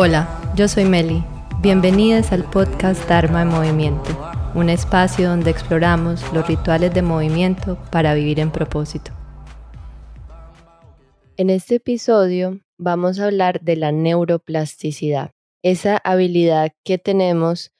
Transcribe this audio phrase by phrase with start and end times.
[0.00, 1.24] Hola, yo soy Meli.
[1.60, 4.16] Bienvenidas al podcast Dharma en Movimiento,
[4.54, 9.10] un espacio donde exploramos los rituales de movimiento para vivir en propósito.
[11.36, 15.32] En este episodio vamos a hablar de la neuroplasticidad,
[15.64, 17.72] esa habilidad que tenemos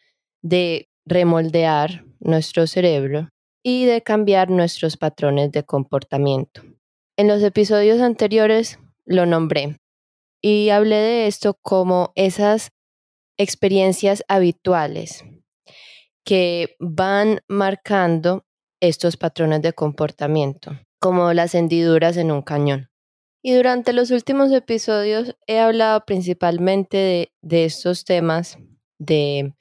[0.43, 3.29] de remoldear nuestro cerebro
[3.62, 6.62] y de cambiar nuestros patrones de comportamiento.
[7.16, 9.77] En los episodios anteriores lo nombré,
[10.41, 12.70] y hablé de esto como esas
[13.37, 15.24] experiencias habituales
[16.24, 18.45] que van marcando
[18.80, 22.91] estos patrones de comportamiento, como las hendiduras en un cañón.
[23.43, 28.59] Y durante los últimos episodios he hablado principalmente de, estos temas
[28.98, 29.55] de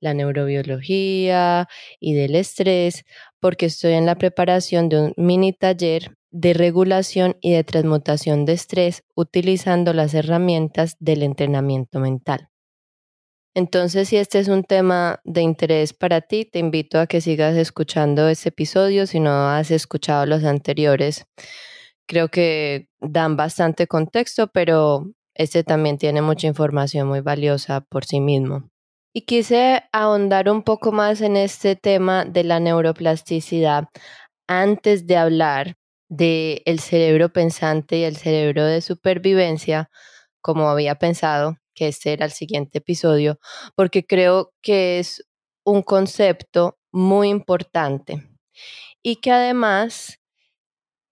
[0.00, 3.04] la neurobiología y del estrés,
[3.40, 8.52] porque estoy en la preparación de un mini taller de regulación y de transmutación de
[8.52, 12.50] estrés utilizando las herramientas del entrenamiento mental.
[13.54, 17.56] Entonces, si este es un tema de interés para ti, te invito a que sigas
[17.56, 21.24] escuchando este episodio si no has escuchado los anteriores.
[22.06, 28.20] Creo que dan bastante contexto, pero este también tiene mucha información muy valiosa por sí
[28.20, 28.68] mismo.
[29.14, 33.88] Y quise ahondar un poco más en este tema de la neuroplasticidad
[34.46, 35.76] antes de hablar
[36.08, 39.90] del el cerebro pensante y el cerebro de supervivencia,
[40.40, 43.38] como había pensado que este era el siguiente episodio,
[43.74, 45.24] porque creo que es
[45.64, 48.28] un concepto muy importante
[49.02, 50.18] y que además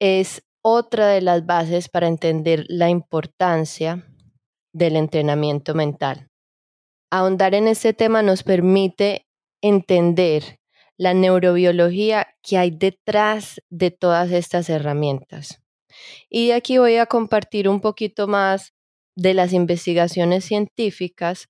[0.01, 4.07] es otra de las bases para entender la importancia
[4.73, 6.31] del entrenamiento mental.
[7.11, 9.27] Ahondar en este tema nos permite
[9.63, 10.59] entender
[10.97, 15.61] la neurobiología que hay detrás de todas estas herramientas.
[16.29, 18.73] Y aquí voy a compartir un poquito más
[19.17, 21.49] de las investigaciones científicas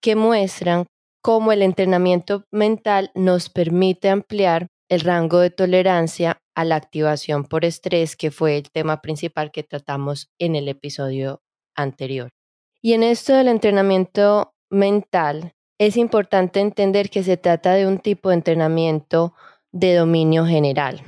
[0.00, 0.86] que muestran
[1.22, 7.64] cómo el entrenamiento mental nos permite ampliar el rango de tolerancia a la activación por
[7.64, 11.42] estrés, que fue el tema principal que tratamos en el episodio
[11.76, 12.30] anterior.
[12.82, 18.28] Y en esto del entrenamiento mental, es importante entender que se trata de un tipo
[18.28, 19.32] de entrenamiento
[19.72, 21.02] de dominio general,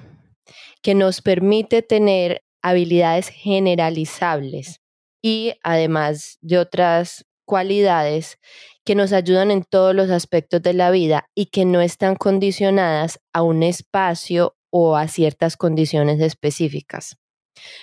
[0.81, 4.81] que nos permite tener habilidades generalizables
[5.23, 8.39] y además de otras cualidades
[8.83, 13.21] que nos ayudan en todos los aspectos de la vida y que no están condicionadas
[13.35, 17.19] a un espacio o a ciertas condiciones específicas.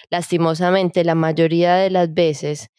[0.09, 2.71] Lastimosamente, la mayoría de las veces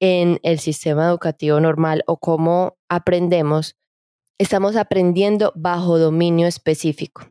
[0.00, 3.76] en el sistema educativo normal o cómo aprendemos,
[4.38, 7.28] estamos aprendiendo bajo dominio específico.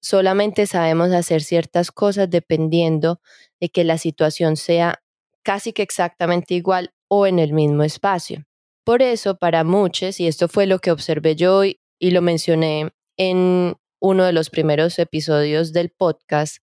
[0.00, 3.20] Solamente sabemos hacer ciertas cosas dependiendo
[3.60, 5.02] de que la situación sea
[5.42, 8.44] casi que exactamente igual o en el mismo espacio.
[8.84, 12.90] Por eso, para muchos, y esto fue lo que observé yo y, y lo mencioné
[13.16, 16.58] en uno de los primeros episodios del podcast,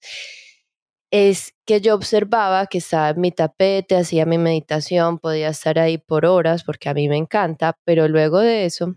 [1.18, 5.98] es que yo observaba que estaba en mi tapete, hacía mi meditación, podía estar ahí
[5.98, 8.96] por horas porque a mí me encanta, pero luego de eso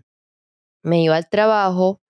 [0.83, 2.01] me iba al trabajo,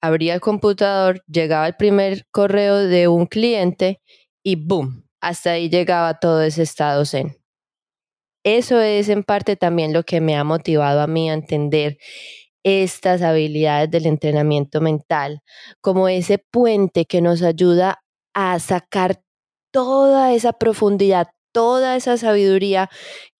[0.00, 4.00] abría el computador, llegaba el primer correo de un cliente
[4.44, 5.08] y ¡boom!
[5.20, 7.36] Hasta ahí llegaba todo ese estado zen.
[8.44, 11.98] Eso es en parte también lo que me ha motivado a mí a entender
[12.62, 15.42] estas habilidades del entrenamiento mental
[15.80, 18.00] como ese puente que nos ayuda
[18.32, 19.22] a sacar
[19.70, 22.90] toda esa profundidad, toda esa sabiduría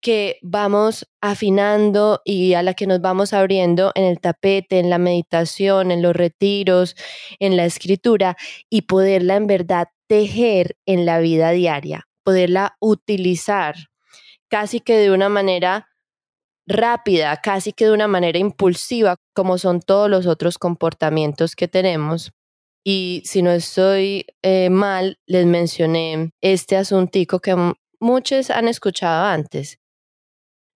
[0.00, 4.98] que vamos afinando y a la que nos vamos abriendo en el tapete, en la
[4.98, 6.96] meditación, en los retiros,
[7.38, 8.36] en la escritura
[8.68, 13.76] y poderla en verdad tejer en la vida diaria, poderla utilizar
[14.48, 15.86] casi que de una manera
[16.66, 22.32] rápida, casi que de una manera impulsiva, como son todos los otros comportamientos que tenemos,
[22.84, 29.78] y si no estoy eh, mal, les mencioné este asuntico que muchos han escuchado antes.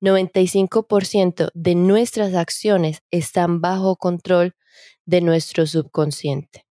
[0.02, 4.54] 95% de nuestras acciones están bajo control
[5.06, 6.66] de nuestro subconsciente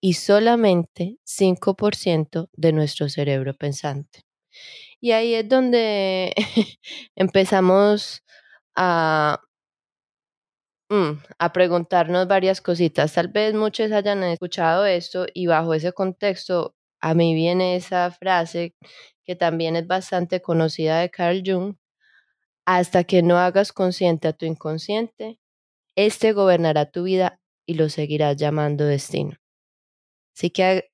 [0.00, 4.22] y solamente 5% de nuestro cerebro pensante.
[5.00, 6.34] Y ahí es donde
[7.14, 8.24] empezamos
[8.74, 9.40] a
[10.88, 13.14] a preguntarnos varias cositas.
[13.14, 18.74] Tal vez muchos hayan escuchado esto y bajo ese contexto a mí viene esa frase
[19.24, 21.76] que también es bastante conocida de Carl Jung,
[22.64, 25.38] hasta que no hagas consciente a tu inconsciente,
[25.96, 29.36] este gobernará tu vida y lo seguirás llamando destino.
[30.34, 30.90] Así que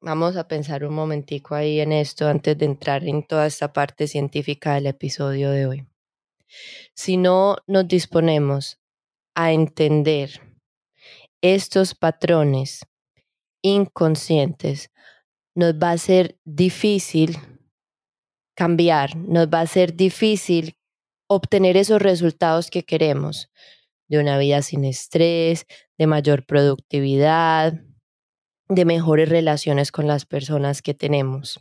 [0.00, 4.06] vamos a pensar un momentico ahí en esto antes de entrar en toda esta parte
[4.06, 5.86] científica del episodio de hoy.
[6.94, 8.78] Si no nos disponemos
[9.34, 10.40] a entender
[11.42, 12.86] estos patrones
[13.62, 14.90] inconscientes,
[15.54, 17.38] nos va a ser difícil
[18.54, 20.76] cambiar, nos va a ser difícil
[21.26, 23.50] obtener esos resultados que queremos
[24.08, 25.66] de una vida sin estrés,
[25.98, 27.74] de mayor productividad,
[28.68, 31.60] de mejores relaciones con las personas que tenemos.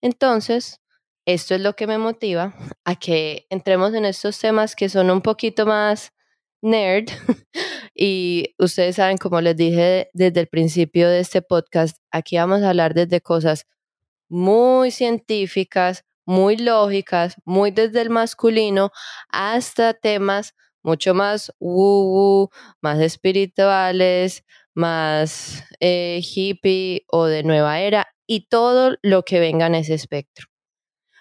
[0.00, 0.80] Entonces,
[1.26, 2.54] esto es lo que me motiva
[2.84, 6.12] a que entremos en estos temas que son un poquito más
[6.62, 7.08] nerd
[7.94, 12.70] y ustedes saben, como les dije desde el principio de este podcast, aquí vamos a
[12.70, 13.66] hablar desde cosas
[14.28, 18.90] muy científicas, muy lógicas, muy desde el masculino,
[19.28, 22.50] hasta temas mucho más woo,
[22.80, 24.44] más espirituales,
[24.74, 30.46] más eh, hippie o de nueva era y todo lo que venga en ese espectro.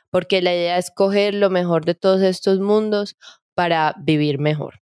[0.10, 3.18] Porque la idea es coger lo mejor de todos estos mundos
[3.56, 4.81] para vivir mejor.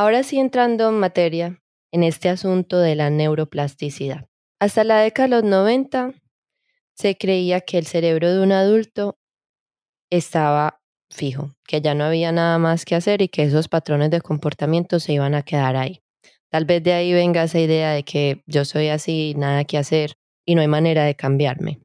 [0.00, 1.60] Ahora sí entrando en materia
[1.92, 4.24] en este asunto de la neuroplasticidad.
[4.58, 6.14] Hasta la década de los 90
[6.96, 9.18] se creía que el cerebro de un adulto
[10.10, 10.80] estaba
[11.10, 15.00] fijo, que ya no había nada más que hacer y que esos patrones de comportamiento
[15.00, 16.00] se iban a quedar ahí.
[16.48, 20.14] Tal vez de ahí venga esa idea de que yo soy así, nada que hacer
[20.46, 21.78] y no hay manera de cambiarme.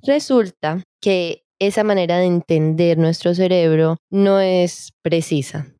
[0.00, 5.74] Resulta que esa manera de entender nuestro cerebro no es precisa.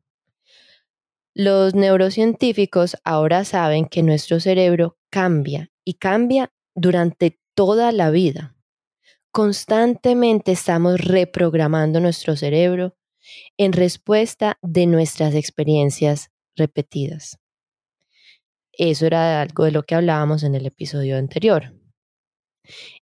[1.35, 8.55] Los neurocientíficos ahora saben que nuestro cerebro cambia y cambia durante toda la vida.
[9.31, 12.95] Constantemente estamos reprogramando nuestro cerebro
[13.57, 17.37] en respuesta de nuestras experiencias repetidas.
[18.71, 21.73] Eso era algo de lo que hablábamos en el episodio anterior.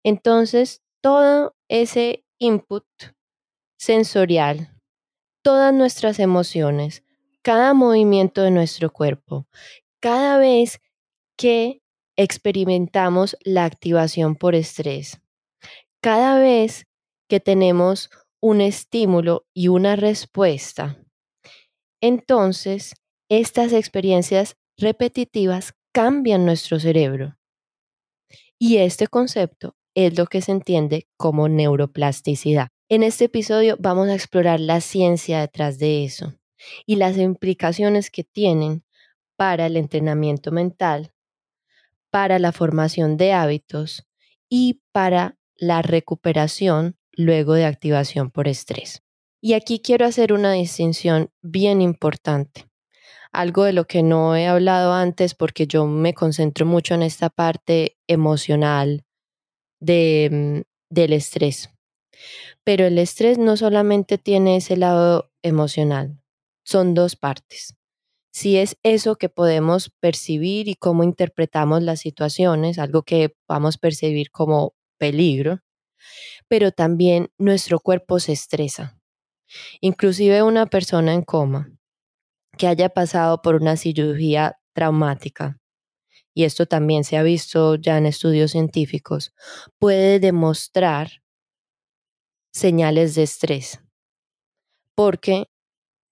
[0.03, 2.85] Entonces, todo ese input
[3.77, 4.75] sensorial,
[5.43, 7.03] todas nuestras emociones,
[7.47, 9.47] cada movimiento de nuestro cuerpo,
[10.01, 10.81] cada vez
[11.37, 11.81] que
[12.17, 15.21] experimentamos la activación por estrés,
[16.01, 16.87] cada vez
[17.29, 18.09] que tenemos
[18.41, 21.01] un estímulo y una respuesta,
[22.01, 22.95] entonces
[23.29, 27.37] estas experiencias repetitivas cambian nuestro cerebro.
[28.59, 32.67] Y este concepto es lo que se entiende como neuroplasticidad.
[32.89, 36.33] En este episodio vamos a explorar la ciencia detrás de eso
[36.85, 38.83] y las implicaciones que tienen
[39.35, 41.13] para el entrenamiento mental,
[42.09, 44.07] para la formación de hábitos
[44.49, 49.03] y para la recuperación luego de activación por estrés.
[49.41, 52.67] Y aquí quiero hacer una distinción bien importante
[53.31, 57.29] algo de lo que no he hablado antes porque yo me concentro mucho en esta
[57.29, 59.05] parte emocional
[59.79, 61.69] de, mm, del estrés.
[62.63, 66.19] Pero el estrés no solamente tiene ese lado emocional,
[66.67, 67.75] son dos partes.
[68.33, 73.79] Si es eso que podemos percibir y cómo interpretamos las situaciones, algo que vamos a
[73.79, 75.61] percibir como peligro,
[76.47, 78.99] pero también nuestro cuerpo se estresa.
[79.81, 81.71] Inclusive una persona en coma
[82.57, 85.59] que haya pasado por una cirugía traumática,
[86.33, 89.33] y esto también se ha visto ya en estudios científicos,
[89.79, 91.21] puede demostrar
[92.53, 93.79] señales de estrés.
[94.95, 95.45] Porque,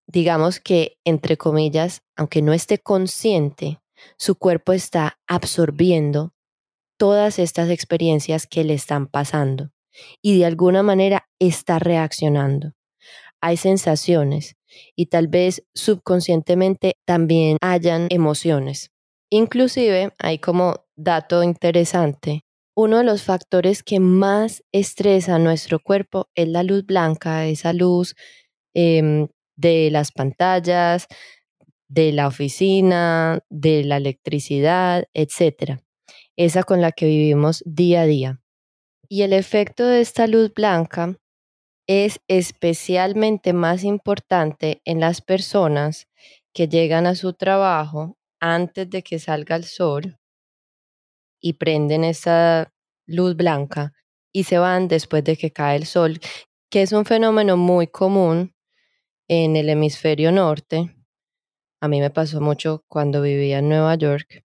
[0.07, 3.79] digamos que, entre comillas, aunque no esté consciente,
[4.17, 6.33] su cuerpo está absorbiendo
[6.97, 9.71] todas estas experiencias que le están pasando
[10.21, 12.74] y de alguna manera está reaccionando.
[13.41, 14.55] Hay sensaciones
[14.95, 18.91] y tal vez subconscientemente también hayan emociones.
[19.29, 22.45] Inclusive, hay como dato interesante,
[22.77, 28.15] uno de los factores que más estresa nuestro cuerpo es la luz blanca, esa luz
[28.74, 31.07] em, de las pantallas,
[31.88, 35.79] de la oficina, de la electricidad, etc.
[36.35, 38.41] Esa con la que vivimos día a día.
[39.07, 41.17] Y el efecto de esta luz blanca
[41.88, 46.07] es especialmente más importante en las personas
[46.53, 50.17] que llegan a su trabajo antes de que salga el sol
[51.39, 52.74] y prenden esa
[53.05, 53.93] luz blanca
[54.33, 56.19] y se van después de que cae el sol,
[56.71, 58.54] que es un fenómeno muy común
[59.27, 60.96] en el hemisferio norte.
[61.82, 64.44] A mí me pasó mucho cuando vivía en Nueva York,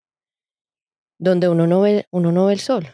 [1.18, 2.88] donde uno no ve, uno no ve el sol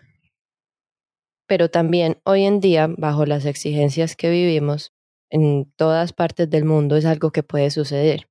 [1.47, 4.93] pero también hoy en día, bajo las exigencias que vivimos
[5.31, 8.29] en todas partes del mundo, es algo que puede suceder.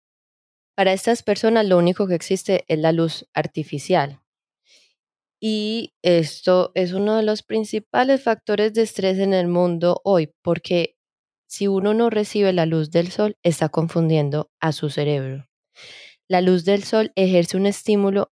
[0.75, 4.19] Para estas personas lo único que existe es la luz artificial.
[5.39, 10.92] Y esto es uno de los principales factores de estrés en el mundo hoy, porque
[11.53, 15.45] si uno no recibe la luz del sol, está confundiendo a su cerebro.
[16.27, 18.31] La luz del sol ejerce un estímulo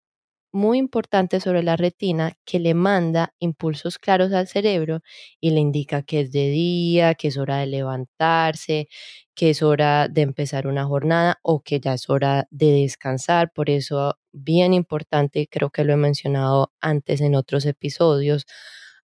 [0.53, 5.01] muy importante sobre la retina que le manda impulsos claros al cerebro
[5.41, 8.87] y le indica que es de día, que es hora de levantarse,
[9.33, 13.51] que es hora de empezar una jornada o que ya es hora de descansar.
[13.51, 18.45] Por eso, bien importante, creo que lo he mencionado antes en otros episodios,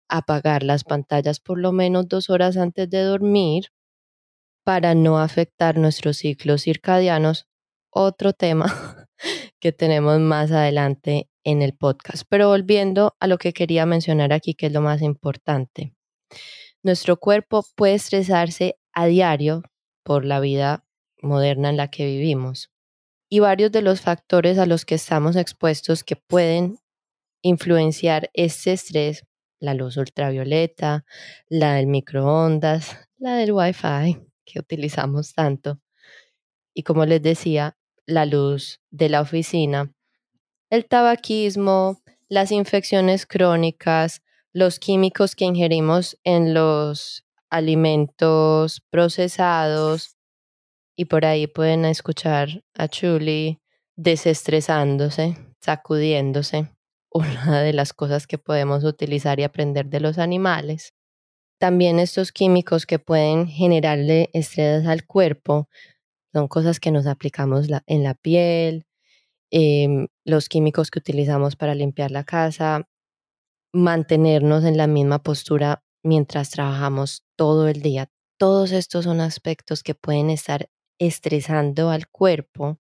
[0.08, 3.70] apagar las pantallas por lo menos dos horas antes de dormir
[4.63, 7.48] para no afectar nuestros ciclos circadianos.
[7.89, 9.08] Otro tema
[9.60, 12.24] que tenemos más adelante en el podcast.
[12.29, 15.93] Pero volviendo a lo que quería mencionar aquí, que es lo más importante.
[16.82, 19.63] Nuestro cuerpo puede estresarse a diario
[20.03, 20.86] por la vida
[21.22, 22.72] moderna en la que vivimos.
[23.29, 26.77] Y varios de los factores a los que estamos expuestos que pueden
[27.41, 29.25] influenciar este estrés,
[29.60, 31.05] la luz ultravioleta,
[31.48, 35.79] la del microondas, la del wifi que utilizamos tanto,
[36.73, 39.93] y como les decía, la luz de la oficina,
[40.69, 44.21] el tabaquismo, las infecciones crónicas,
[44.53, 50.17] los químicos que ingerimos en los alimentos procesados
[50.95, 53.59] y por ahí pueden escuchar a Chuli
[53.95, 56.67] desestresándose, sacudiéndose,
[57.12, 60.93] una de las cosas que podemos utilizar y aprender de los animales.
[61.63, 65.70] También estos químicos que pueden generarle estrés al cuerpo
[66.34, 68.86] son cosas que nos aplicamos en la piel,
[69.50, 72.89] em, los químicos que utilizamos para limpiar la casa,
[73.72, 78.12] mantenernos en la misma postura mientras trabajamos todo el día.
[78.38, 82.77] Todos estos son aspectos que pueden estar estresando al cuerpo,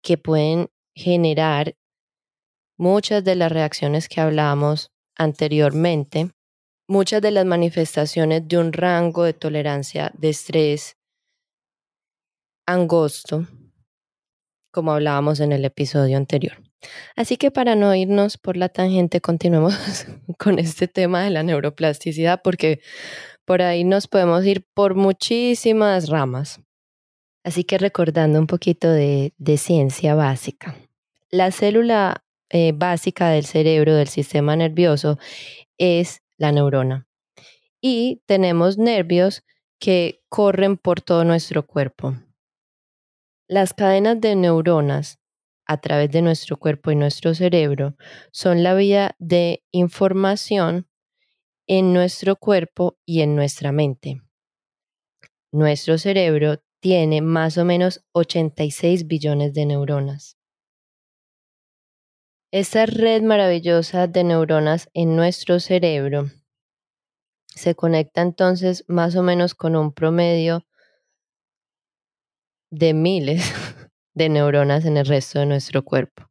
[0.00, 1.74] que pueden generar
[2.78, 6.30] muchas de las reacciones que hablamos anteriormente,
[6.92, 10.98] muchas de las manifestaciones de un rango de tolerancia de estrés
[12.66, 13.46] angosto,
[14.70, 16.62] como hablábamos en el episodio anterior.
[17.16, 19.74] Así que para no irnos por la tangente, continuemos
[20.38, 22.82] con este tema de la neuroplasticidad, porque
[23.46, 26.60] por ahí nos podemos ir por muchísimas ramas.
[27.42, 30.76] Así que recordando un poquito de, ciencia básica.
[31.30, 35.18] La célula eh, básica del cerebro, del sistema nervioso,
[35.78, 37.06] es la neurona.
[37.80, 39.44] Y tenemos nervios
[39.78, 42.16] que corren por todo nuestro cuerpo.
[43.48, 45.20] Las cadenas de neuronas
[45.66, 47.94] a través de nuestro cuerpo y nuestro cerebro
[48.32, 50.88] son la vía de información
[51.68, 54.20] en nuestro cuerpo y en nuestra mente.
[55.52, 60.41] Nuestro cerebro tiene más o menos 86 billones de neuronas.
[62.52, 66.26] Esta red maravillosa de neuronas en nuestro cerebro
[67.46, 70.66] se conecta entonces más o menos con un promedio
[72.70, 73.42] de miles
[74.14, 76.28] de neuronas en el resto de nuestro cuerpo.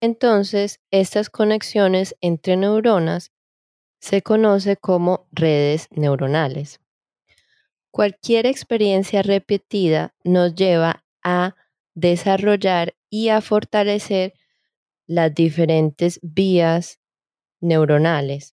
[0.00, 3.32] Entonces, estas conexiones entre neuronas
[3.98, 6.78] se conoce como redes neuronales.
[7.90, 11.56] Cualquier experiencia repetida nos lleva a
[11.94, 14.34] desarrollar y a fortalecer
[15.12, 16.98] las diferentes vías
[17.60, 18.54] neuronales.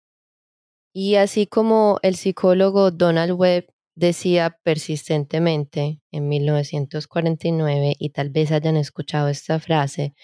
[0.95, 8.79] Y así como el psicólogo Donald Webb decía persistentemente en 1949, y tal vez hayan
[8.79, 10.15] escuchado esta frase,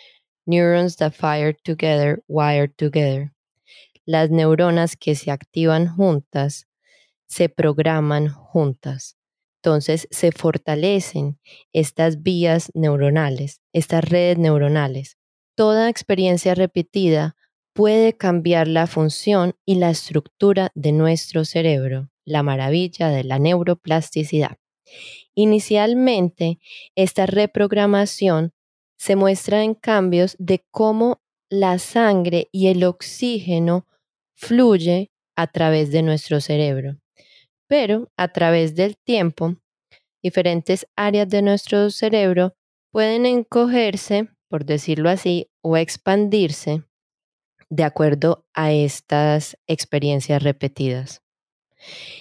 [0.47, 3.33] Neurons that fire together, wire together.
[4.07, 6.67] Las neuronas que se activan juntas
[7.27, 9.19] se programan juntas.
[9.62, 11.39] Entonces se fortalecen
[11.75, 15.19] estas vías neuronales, estas redes neuronales.
[15.54, 17.37] Toda experiencia repetida
[17.75, 24.59] puede cambiar la función y la estructura de nuestro cerebro la maravilla de la neuroplasticidad.
[25.35, 26.59] Inicialmente,
[26.94, 28.52] esta reprogramación
[28.99, 33.87] se muestra en cambios de cómo la sangre y el oxígeno
[34.37, 36.99] fluye a través de nuestro cerebro.
[37.66, 39.56] Pero a través del tiempo,
[40.23, 42.54] diferentes áreas de nuestro cerebro
[42.90, 46.82] pueden encogerse, por decirlo así, o expandirse
[47.71, 51.23] de acuerdo a estas experiencias repetidas.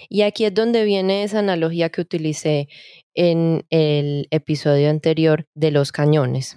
[0.08, 2.70] Y aquí es donde viene esa analogía que utilicé
[3.12, 6.56] en el episodio anterior de los cañones,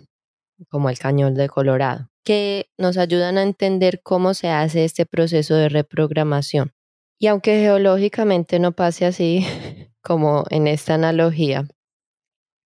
[0.70, 5.56] como el cañón de Colorado, que nos ayudan a entender cómo se hace este proceso
[5.56, 6.72] de reprogramación.
[7.20, 9.46] Y aunque geológicamente no pase así
[10.02, 11.68] como en esta analogía,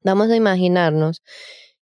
[0.03, 1.23] vamos a imaginarnos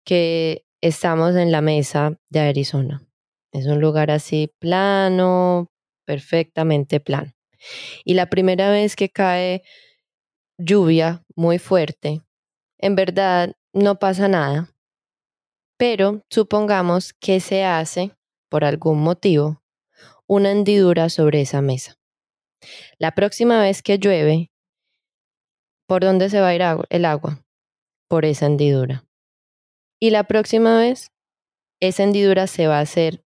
[0.05, 3.07] que estamos en la mesa de Arizona.
[3.53, 5.71] Es un lugar así plano,
[6.05, 7.33] perfectamente plano.
[8.05, 9.63] Y la primera vez que cae
[10.59, 12.23] lluvia muy fuerte,
[12.79, 14.71] en verdad no pasa nada.
[15.79, 18.13] Pero supongamos que se hace,
[18.51, 19.63] por algún motivo,
[20.27, 21.97] una hendidura sobre esa mesa.
[22.99, 24.51] La próxima vez que llueve,
[25.87, 27.45] ¿por dónde se va a ir el agua?
[28.09, 29.05] Por esa hendidura.
[30.03, 31.13] Y la próxima vez,
[31.81, 33.25] esa hendidura se va a hacer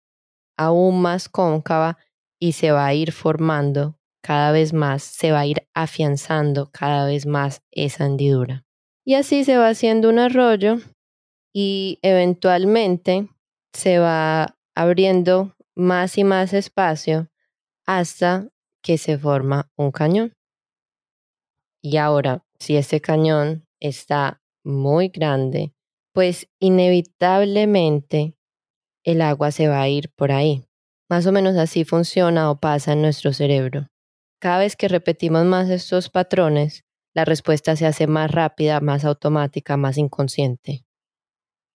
[0.57, 1.99] aún más cóncava
[2.41, 7.05] y se va a ir formando cada vez más, se va a ir afianzando cada
[7.05, 8.65] vez más esa hendidura.
[9.05, 10.79] Y así se va haciendo un arroyo
[11.53, 13.29] y eventualmente
[13.75, 17.29] se va abriendo más y más espacio
[17.85, 18.49] hasta
[18.83, 20.33] que se forma un cañón.
[21.83, 25.75] Y ahora, si ese cañón está muy grande,
[26.13, 28.37] pues inevitablemente
[29.05, 30.65] el agua se va a ir por ahí.
[31.09, 33.89] Más o menos así funciona o pasa en nuestro cerebro.
[34.41, 39.77] Cada vez que repetimos más estos patrones, la respuesta se hace más rápida, más automática,
[39.77, 40.85] más inconsciente.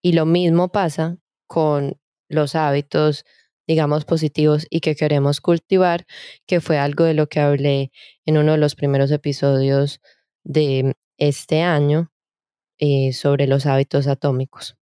[0.01, 1.17] Y lo mismo pasa
[1.47, 3.25] con los hábitos,
[3.67, 6.05] digamos, positivos y que queremos cultivar,
[6.45, 7.91] que fue algo de lo que hablé
[8.25, 10.01] en uno de los primeros episodios
[10.43, 12.11] de este año
[12.79, 14.77] eh, sobre los hábitos atómicos.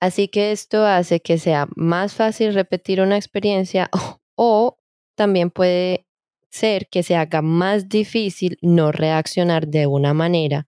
[0.00, 3.90] Así que esto hace que sea más fácil repetir una experiencia
[4.34, 4.78] o
[5.14, 6.06] también puede
[6.50, 10.66] ser que se haga más difícil no reaccionar de una manera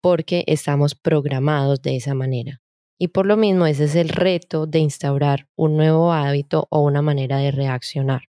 [0.00, 2.60] porque estamos programados de esa manera.
[2.98, 7.02] Y por lo mismo ese es el reto de instaurar un nuevo hábito o una
[7.02, 8.28] manera de reaccionar.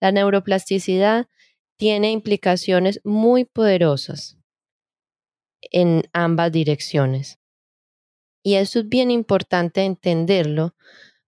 [0.00, 1.26] La neuroplasticidad
[1.76, 4.38] tiene implicaciones muy poderosas
[5.72, 7.38] en ambas direcciones.
[8.42, 10.74] Y eso es bien importante entenderlo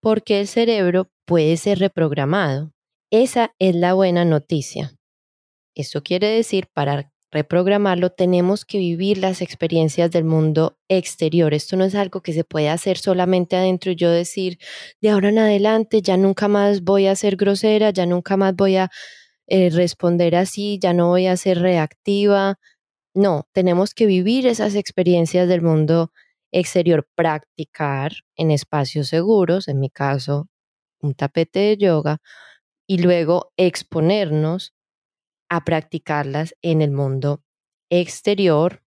[0.01, 2.73] porque el cerebro puede ser reprogramado.
[3.11, 4.95] Esa es la buena noticia.
[5.75, 11.53] Eso quiere decir, para reprogramarlo, tenemos que vivir las experiencias del mundo exterior.
[11.53, 14.59] Esto no es algo que se puede hacer solamente adentro y yo decir,
[15.01, 18.77] de ahora en adelante ya nunca más voy a ser grosera, ya nunca más voy
[18.77, 18.89] a
[19.47, 22.59] eh, responder así, ya no voy a ser reactiva.
[23.15, 26.11] No, tenemos que vivir esas experiencias del mundo
[26.51, 30.47] exterior, practicar en espacios seguros, en mi caso,
[30.99, 32.21] un tapete de yoga,
[32.87, 34.73] y luego exponernos
[35.49, 37.43] a practicarlas en el mundo
[37.91, 38.83] exterior,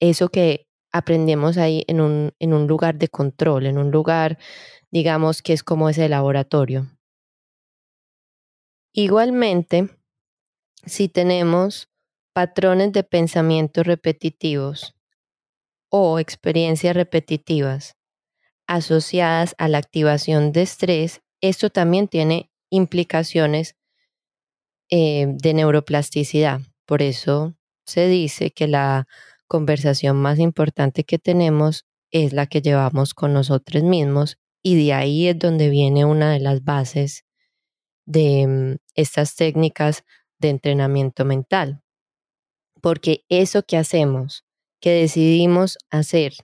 [0.00, 4.38] eso que aprendemos ahí en un, en un lugar de control, en un lugar,
[4.90, 6.88] digamos, que es como ese laboratorio.
[8.92, 9.90] Igualmente,
[10.86, 11.88] si tenemos
[12.32, 14.94] patrones de pensamiento repetitivos
[15.90, 17.96] o experiencias repetitivas
[18.66, 23.76] asociadas a la activación de estrés, esto también tiene implicaciones
[24.90, 26.60] eh, de neuroplasticidad.
[26.84, 27.54] Por eso
[27.86, 29.08] se dice que la
[29.46, 35.28] conversación más importante que tenemos es la que llevamos con nosotros mismos y de ahí
[35.28, 37.24] es donde viene una de las bases
[38.06, 40.04] de mm, estas técnicas
[40.38, 41.82] de entrenamiento mental.
[42.80, 44.44] Porque eso que hacemos,
[44.80, 46.34] que decidimos hacer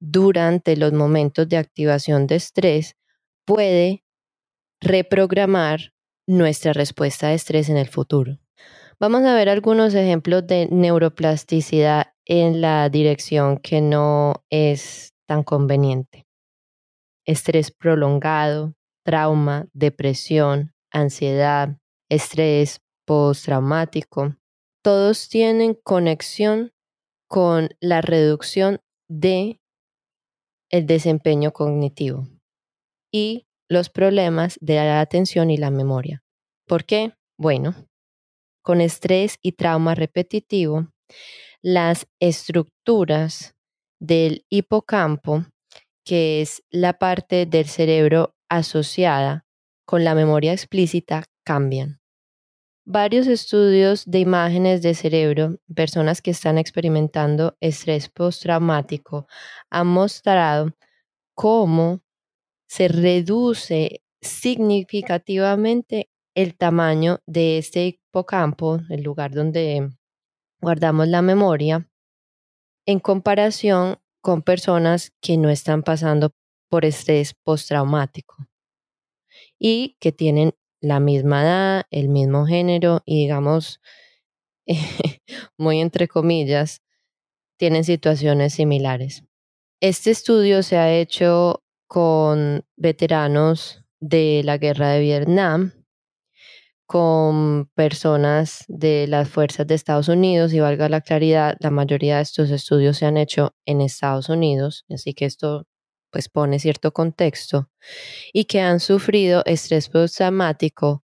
[0.00, 2.96] durante los momentos de activación de estrés,
[3.44, 4.04] puede
[4.80, 5.92] reprogramar
[6.26, 8.38] nuestra respuesta de estrés en el futuro.
[9.00, 16.26] Vamos a ver algunos ejemplos de neuroplasticidad en la dirección que no es tan conveniente.
[17.24, 24.36] Estrés prolongado, trauma, depresión, ansiedad, estrés postraumático,
[24.88, 26.72] todos tienen conexión
[27.28, 29.60] con la reducción de
[30.70, 32.26] el desempeño cognitivo
[33.12, 36.24] y los problemas de la atención y la memoria.
[36.66, 37.12] ¿Por qué?
[37.36, 37.74] Bueno,
[38.62, 40.88] con estrés y trauma repetitivo,
[41.60, 43.56] las estructuras
[44.00, 45.44] del hipocampo,
[46.02, 49.44] que es la parte del cerebro asociada
[49.84, 52.00] con la memoria explícita, cambian.
[52.90, 59.26] Varios estudios de imágenes de cerebro, personas que están experimentando estrés postraumático,
[59.68, 60.72] han mostrado
[61.34, 62.00] cómo
[62.66, 69.90] se reduce significativamente el tamaño de este hipocampo, el lugar donde
[70.58, 71.90] guardamos la memoria,
[72.86, 76.30] en comparación con personas que no están pasando
[76.70, 78.48] por estrés postraumático
[79.58, 83.80] y que tienen la misma edad, el mismo género y digamos,
[85.58, 86.82] muy entre comillas,
[87.58, 89.24] tienen situaciones similares.
[89.80, 95.72] Este estudio se ha hecho con veteranos de la guerra de Vietnam,
[96.86, 102.22] con personas de las fuerzas de Estados Unidos y valga la claridad, la mayoría de
[102.22, 105.66] estos estudios se han hecho en Estados Unidos, así que esto
[106.10, 107.70] pues pone cierto contexto
[108.32, 111.04] y que han sufrido estrés postraumático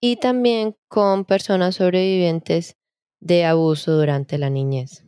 [0.00, 2.76] y también con personas sobrevivientes
[3.20, 5.04] de abuso durante la niñez.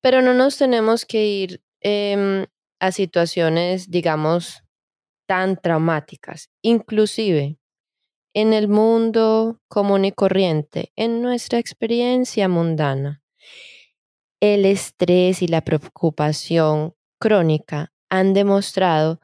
[0.00, 2.46] Pero no nos tenemos que ir em,
[2.78, 4.62] a situaciones, digamos,
[5.26, 6.50] tan traumáticas.
[6.62, 7.58] Inclusive,
[8.34, 13.22] en el mundo común y corriente, en nuestra experiencia mundana,
[14.40, 19.20] el estrés y la preocupación crónica han demostrado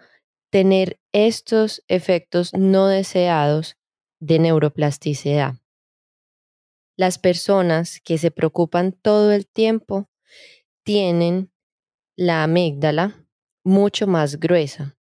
[0.51, 3.77] tener estos efectos no deseados
[4.21, 5.57] de neuroplasticidad.
[6.97, 10.09] Las personas que se preocupan todo el tiempo
[10.83, 11.51] tienen
[12.17, 13.27] la amígdala
[13.65, 14.97] mucho más gruesa.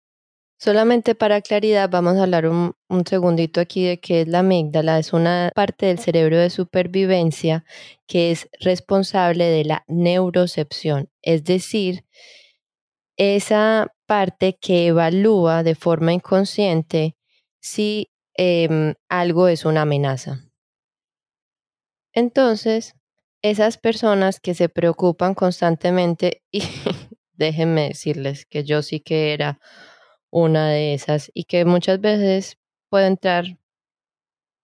[0.59, 2.75] Solamente para claridad vamos a hablar un,
[3.07, 4.99] segundito aquí de qué es la amígdala.
[4.99, 7.64] Es una parte del cerebro de supervivencia
[8.07, 12.05] que es responsable de la neurocepción, es decir,
[13.16, 17.16] esa parte que evalúa de forma inconsciente
[17.61, 20.42] si em, algo es una amenaza.
[22.12, 22.94] Entonces,
[23.42, 26.62] esas personas que se preocupan constantemente, y
[27.35, 29.61] déjenme decirles que yo sí que era
[30.31, 32.59] una de esas y que muchas veces
[32.90, 33.59] puedo entrar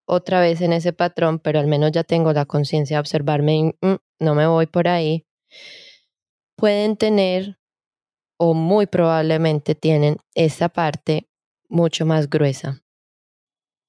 [0.06, 3.62] otra vez en ese patrón, pero al menos ya tengo la conciencia de observarme y
[3.86, 5.26] mm, no me voy por ahí,
[6.56, 7.58] pueden tener
[8.44, 11.28] o muy probablemente tienen esa parte
[11.68, 12.82] mucho más gruesa.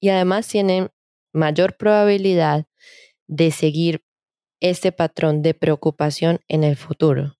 [0.00, 0.90] Y además tienen
[1.32, 2.64] mayor probabilidad
[3.26, 4.04] de seguir
[4.60, 7.34] este patrón de preocupación en el futuro.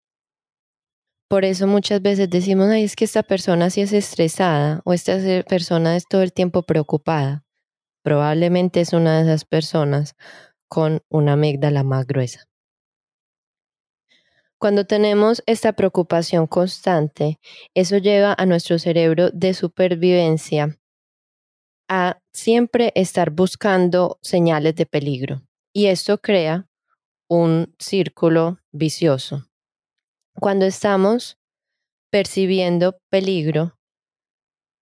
[1.29, 5.17] Por eso muchas veces decimos, ay, es que esta persona sí es estresada o esta
[5.49, 7.45] persona es todo el tiempo preocupada.
[8.03, 10.17] Probablemente es una de esas personas
[10.67, 12.49] con una amígdala más gruesa.
[14.65, 17.39] Cuando tenemos esta preocupación constante,
[17.75, 20.79] eso lleva a nuestro cerebro de supervivencia
[21.87, 25.43] a siempre estar buscando señales de peligro.
[25.75, 26.67] Y esto crea
[27.29, 29.45] un círculo vicioso.
[30.41, 31.37] Cuando estamos
[32.11, 33.79] percibiendo peligro,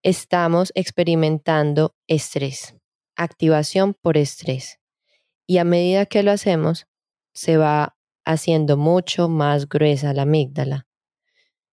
[0.04, 2.76] estamos experimentando estrés,
[3.16, 4.78] activación por estrés.
[5.44, 6.86] Y a medida que lo hacemos,
[7.34, 10.86] se va haciendo mucho más gruesa la amígdala.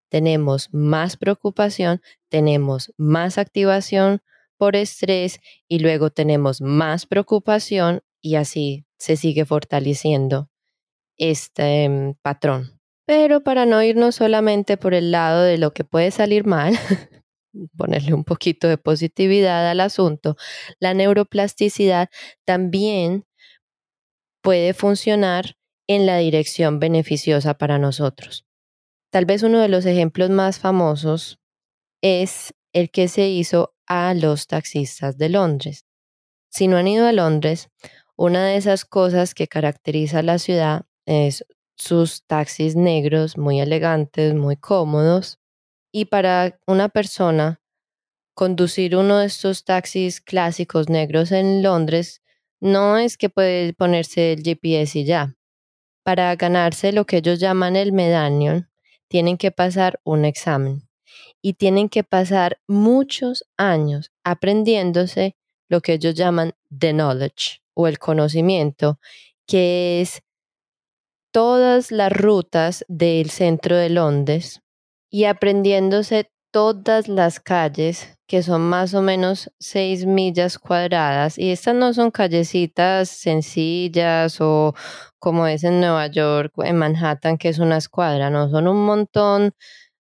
[0.09, 4.21] Tenemos más preocupación, tenemos más activación
[4.57, 10.49] por estrés y luego tenemos más preocupación y así se sigue fortaleciendo
[11.17, 12.79] este em, patrón.
[13.05, 16.73] Pero para no irnos solamente por el lado de lo que puede salir mal,
[17.77, 20.35] ponerle un poquito de positividad al asunto,
[20.79, 22.09] la neuroplasticidad
[22.45, 23.25] también
[24.41, 25.55] puede funcionar
[25.89, 28.45] en la dirección beneficiosa para nosotros.
[29.11, 31.39] Tal vez uno de los ejemplos más famosos
[32.03, 35.85] es el que se hizo a los taxistas de Londres.
[36.51, 37.69] Si no han ido a Londres,
[38.15, 41.43] una de esas cosas que caracteriza a la ciudad es
[41.75, 45.39] sus taxis negros muy elegantes, muy cómodos.
[45.91, 47.61] Y para una persona,
[48.35, 52.21] conducir uno de estos taxis clásicos negros en Londres
[52.61, 55.35] no es que puede ponerse el GPS y ya.
[56.09, 58.67] Para ganarse lo que ellos llaman el medallion,
[59.09, 60.89] tienen que pasar un examen.
[61.39, 65.35] Y tienen que pasar muchos años aprendiéndose
[65.67, 68.99] lo que ellos llaman the knowledge o el conocimiento,
[69.45, 70.23] que es
[71.31, 74.63] todas las rutas del centro de Londres
[75.11, 81.75] y aprendiéndose todas las calles, que son más o menos seis millas cuadradas, y estas
[81.75, 84.73] no son callecitas sencillas o
[85.19, 89.53] como es en Nueva York, en Manhattan, que es una escuadra, no, son un montón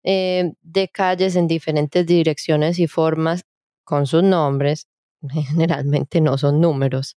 [0.04, 3.44] eh, de calles en diferentes direcciones y formas
[3.84, 4.88] con sus nombres,
[5.30, 7.18] generalmente no son números.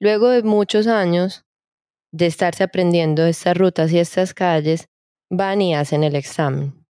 [0.00, 1.44] Luego de muchos años
[2.12, 4.88] de estarse aprendiendo estas rutas y estas calles,
[5.30, 6.86] van y hacen el examen.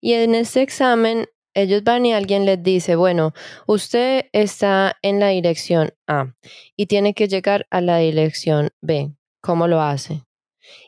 [0.00, 3.32] Y en este examen, ellos van y alguien les dice, bueno,
[3.66, 6.34] usted está en la dirección A
[6.76, 9.17] y tiene que llegar a la dirección B.
[9.40, 10.24] ¿Cómo lo hace?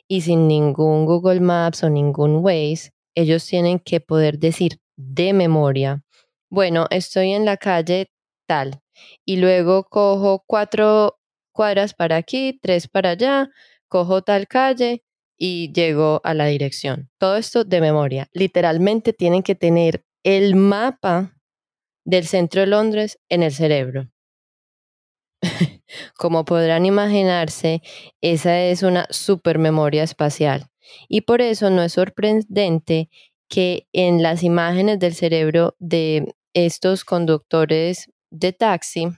[0.09, 6.03] Y sin ningún Google Maps o ningún Waze, ellos tienen que poder decir de memoria,
[6.51, 8.11] bueno, estoy en la calle
[8.47, 8.83] tal
[9.25, 11.19] y luego cojo cuatro
[11.53, 13.51] cuadras para aquí, tres para allá,
[13.89, 15.05] cojo tal calle
[15.39, 17.09] y llego a la dirección.
[17.19, 18.29] Todo esto de memoria.
[18.33, 21.37] Literalmente tienen que tener el mapa
[22.05, 24.11] del centro de Londres en el cerebro.
[26.17, 27.83] como podrán imaginarse,
[28.21, 30.71] esa es una supermemoria espacial.
[31.09, 33.09] Y por eso no es sorprendente
[33.49, 39.09] que en las imágenes del cerebro de estos conductores de taxi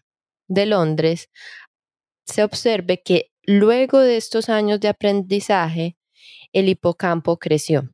[0.48, 1.30] de Londres
[2.26, 5.96] se observe que luego de estos años de aprendizaje,
[6.52, 7.90] el hipocampo creció.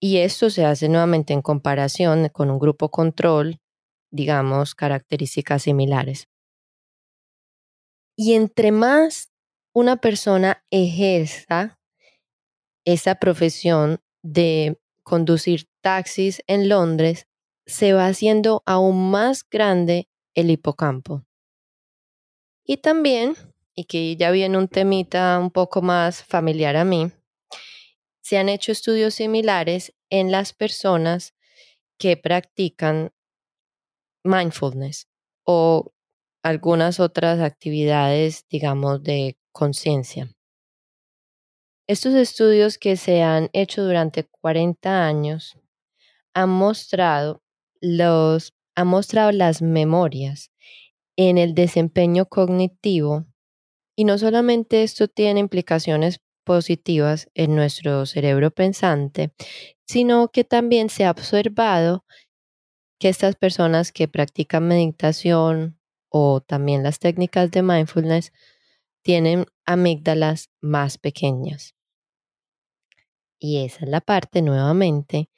[0.00, 3.60] Y esto se hace nuevamente en comparación con un grupo control,
[4.10, 6.29] digamos, características similares.
[8.22, 9.32] Y entre más
[9.72, 11.80] una persona ejerza
[12.84, 17.28] esa profesión de conducir taxis en Londres,
[17.64, 21.24] se va haciendo aún más grande el hipocampo.
[22.62, 23.36] Y también,
[23.74, 27.10] y que ya viene un temita un poco más familiar a mí,
[28.20, 31.32] se han hecho estudios similares en las personas
[31.96, 33.14] que practican
[34.24, 35.08] mindfulness
[35.44, 35.94] o
[36.42, 40.30] algunas otras actividades, digamos, de conciencia.
[41.86, 45.58] Estos estudios que se han hecho durante 40 años
[46.34, 47.42] han mostrado,
[47.80, 50.52] los, han mostrado las memorias
[51.16, 53.26] en el desempeño cognitivo
[53.96, 59.32] y no solamente esto tiene implicaciones positivas en nuestro cerebro pensante,
[59.86, 62.04] sino que también se ha observado
[62.98, 65.79] que estas personas que practican meditación
[66.10, 68.32] o también las técnicas de mindfulness
[69.02, 71.74] tienen amígdalas más pequeñas.
[73.38, 75.30] Y esa es la parte nuevamente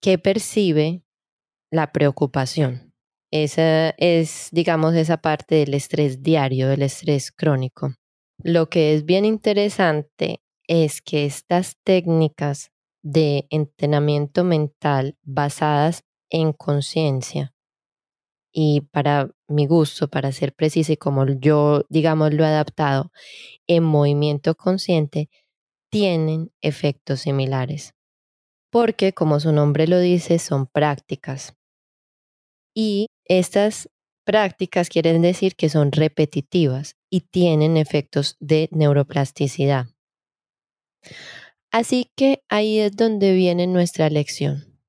[0.00, 1.02] que percibe
[1.70, 2.92] la preocupación.
[3.30, 7.94] Esa es, digamos, esa parte del estrés diario, del estrés crónico.
[8.38, 12.70] Lo que es bien interesante es que estas técnicas
[13.02, 17.54] de entrenamiento mental basadas en conciencia
[18.52, 23.12] y para mi gusto, para ser precisa y como yo, digamos, lo he adaptado
[23.66, 25.30] en movimiento consciente,
[25.90, 27.94] tienen efectos similares.
[28.70, 31.54] Porque, como su nombre lo dice, son prácticas.
[32.74, 33.88] Y estas
[34.24, 39.86] prácticas quieren decir que son repetitivas y tienen efectos de neuroplasticidad.
[41.70, 44.80] Así que ahí es donde viene nuestra lección.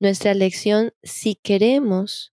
[0.00, 2.32] Nuestra lección, si queremos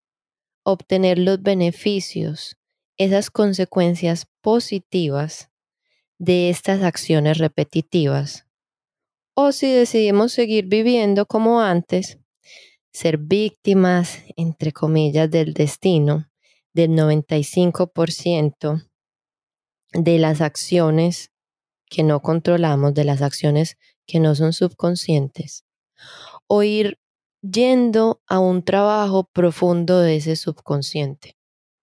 [0.70, 2.56] obtener los beneficios,
[2.96, 5.50] esas consecuencias positivas
[6.18, 8.46] de estas acciones repetitivas,
[9.35, 12.18] o si decidimos seguir viviendo como antes,
[12.92, 16.30] ser víctimas, entre comillas, del destino,
[16.72, 18.87] del 95%
[19.92, 21.30] de las acciones
[21.87, 25.64] que no controlamos, de las acciones que no son subconscientes,
[26.46, 26.98] o ir
[27.42, 31.37] yendo a un trabajo profundo de ese subconsciente.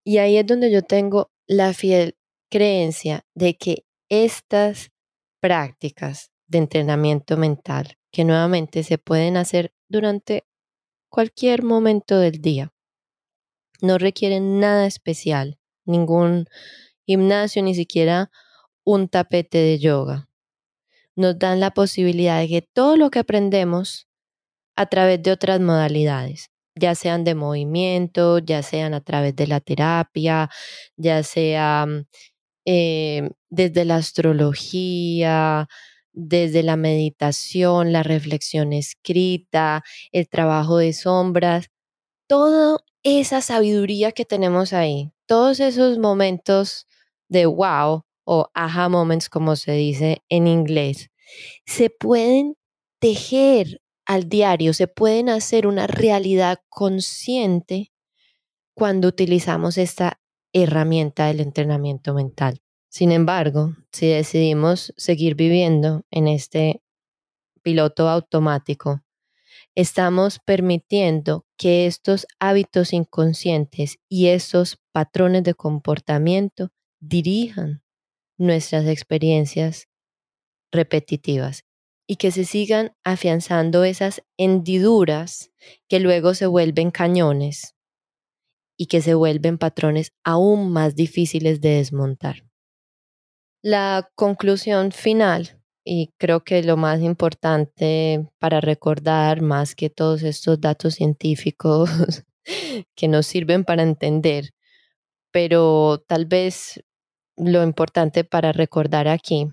[0.04, 2.16] Y ahí es donde yo tengo la fiel
[2.50, 4.90] creencia de que estas
[5.40, 10.46] prácticas de entrenamiento mental, que nuevamente se pueden hacer durante
[11.10, 12.72] cualquier momento del día,
[13.80, 16.46] no requieren nada especial, ningún
[17.06, 18.30] gimnasio, ni siquiera
[18.84, 20.28] un tapete de yoga.
[21.14, 24.07] Nos dan la posibilidad de que todo lo que aprendemos
[24.78, 29.58] a través de otras modalidades, ya sean de movimiento, ya sean a través de la
[29.58, 30.48] terapia,
[30.96, 31.84] ya sea
[32.64, 35.66] eh, desde la astrología,
[36.12, 41.70] desde la meditación, la reflexión escrita, el trabajo de sombras,
[42.28, 46.86] toda esa sabiduría que tenemos ahí, todos esos momentos
[47.28, 51.10] de wow o aha moments, como se dice en inglés,
[51.66, 52.54] se pueden
[53.00, 57.92] tejer al diario, se pueden hacer una realidad consciente
[58.74, 60.18] cuando utilizamos esta
[60.54, 62.62] herramienta del entrenamiento mental.
[62.88, 66.82] Sin embargo, si decidimos seguir viviendo en este
[67.62, 69.02] piloto automático,
[69.74, 77.82] estamos permitiendo que estos hábitos inconscientes y estos patrones de comportamiento dirijan
[78.38, 79.86] nuestras experiencias
[80.72, 81.67] repetitivas
[82.10, 85.52] y que se sigan afianzando esas hendiduras
[85.88, 87.76] que luego se vuelven cañones
[88.78, 92.44] y que se vuelven patrones aún más difíciles de desmontar.
[93.62, 100.60] La conclusión final, y creo que lo más importante para recordar más que todos estos
[100.60, 101.90] datos científicos
[102.96, 104.54] que nos sirven para entender,
[105.30, 106.82] pero tal vez
[107.36, 109.48] lo importante para recordar aquí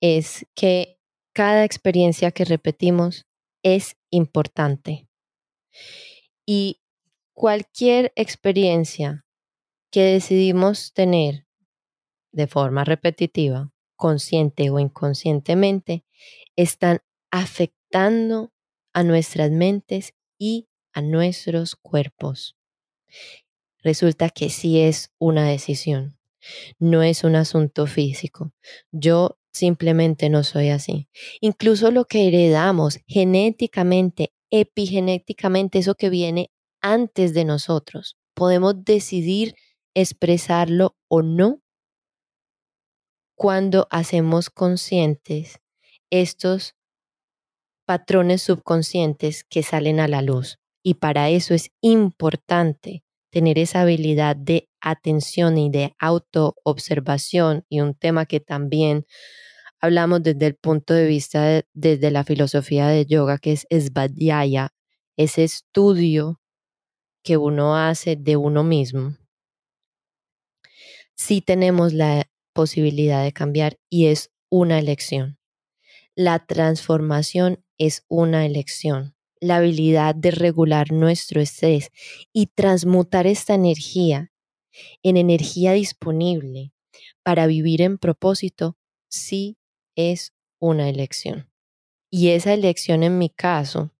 [0.00, 0.99] es que
[1.40, 3.24] cada experiencia que repetimos
[3.62, 5.08] es importante.
[6.44, 6.82] Y
[7.32, 9.24] cualquier experiencia
[9.90, 11.46] que decidimos tener
[12.30, 16.04] de forma repetitiva, consciente o inconscientemente,
[16.56, 17.00] están
[17.30, 18.52] afectando
[18.92, 22.58] a nuestras mentes y a nuestros cuerpos.
[23.78, 26.18] Resulta que sí es una decisión,
[26.78, 28.52] no es un asunto físico.
[28.92, 31.08] Yo simplemente no soy así.
[31.40, 39.54] Incluso lo que heredamos genéticamente, epigenéticamente, eso que viene antes de nosotros, podemos decidir
[39.94, 41.60] expresarlo o no
[43.36, 45.60] cuando hacemos conscientes
[46.10, 46.74] estos
[47.86, 50.58] patrones subconscientes que salen a la luz.
[50.82, 57.94] Y para eso es importante tener esa habilidad de atención y de autoobservación y un
[57.94, 59.06] tema que también
[59.80, 64.74] hablamos desde el punto de vista desde la filosofía de yoga que es Svadhyaya,
[65.16, 66.40] ese estudio
[67.22, 69.16] que uno hace de uno mismo.
[71.14, 75.38] Sí tenemos la posibilidad de cambiar y es una elección.
[76.14, 79.14] La transformación es una elección.
[79.40, 81.90] La habilidad de regular nuestro estrés
[82.32, 84.32] y transmutar esta energía
[85.02, 86.72] en energía disponible
[87.22, 88.76] para vivir en propósito
[89.08, 89.58] sí
[89.96, 91.50] es una elección.
[92.10, 93.90] Y esa elección en mi caso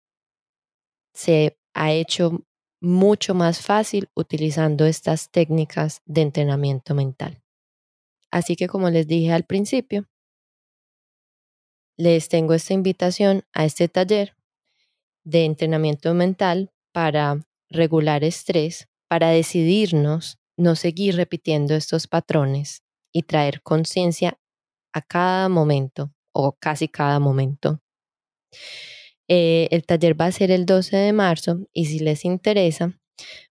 [1.12, 2.44] se ha hecho
[2.80, 7.42] mucho más fácil utilizando estas técnicas de entrenamiento mental.
[8.30, 10.09] Así que como les dije al principio,
[11.96, 14.35] les tengo esta invitación a este taller
[15.24, 23.62] de entrenamiento mental para regular estrés, para decidirnos no seguir repitiendo estos patrones y traer
[23.62, 24.38] conciencia
[24.92, 27.81] a cada momento o casi cada momento.
[29.27, 32.92] Eh, el taller va a ser el 12 de marzo y si les interesa,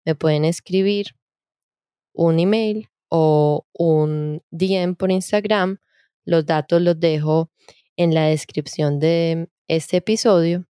[0.05, 1.15] me pueden escribir
[2.13, 5.79] un email o un DM por Instagram.
[6.25, 7.49] Los datos los dejo
[7.97, 10.67] en la descripción de este episodio.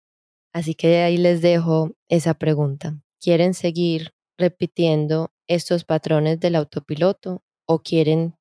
[0.54, 3.02] Así que ahí les dejo esa pregunta.
[3.20, 8.36] ¿Quieren seguir repitiendo estos patrones del autopiloto o quieren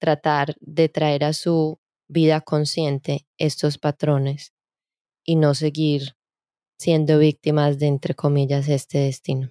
[0.00, 4.52] tratar de traer a su vida consciente estos patrones
[5.24, 6.16] y no seguir
[6.78, 9.50] siendo víctimas de, entre comillas, este destino?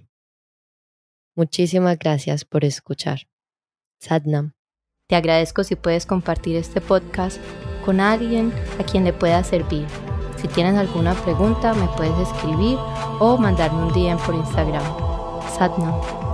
[1.35, 3.27] Muchísimas gracias por escuchar.
[3.99, 4.53] Sadnam.
[5.07, 7.39] Te agradezco si puedes compartir este podcast
[7.85, 9.85] con alguien a quien le pueda servir.
[10.41, 12.77] Si tienes alguna pregunta, me puedes escribir
[13.19, 15.06] o mandarme un DM por Instagram.
[15.47, 16.26] Sadnam.